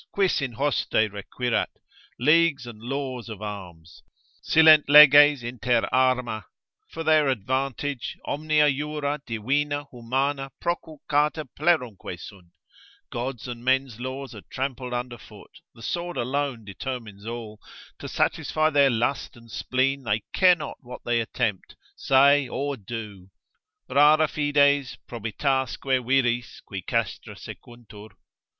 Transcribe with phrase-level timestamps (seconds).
[0.11, 1.67] quis in hoste requirat?
[2.19, 4.01] leagues and laws of arms,
[4.41, 6.43] (silent leges inter arma,)
[6.89, 12.47] for their advantage, omnia jura, divina, humana, proculcata plerumque sunt;
[13.11, 17.59] God's and men's laws are trampled under foot, the sword alone determines all;
[17.99, 23.29] to satisfy their lust and spleen, they care not what they attempt, say, or do,
[23.87, 28.07] Rara fides, probitasque viris qui castra sequuntur.